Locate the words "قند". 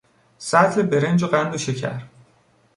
1.27-1.53